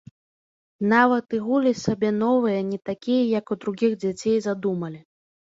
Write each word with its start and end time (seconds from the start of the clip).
Нават 0.93 1.35
і 1.39 1.41
гулі 1.49 1.73
сабе 1.83 2.09
новыя, 2.23 2.59
не 2.71 2.79
такія, 2.91 3.23
як 3.39 3.45
у 3.57 3.59
другіх 3.65 3.91
дзяцей, 4.07 4.37
задумалі. 4.49 4.99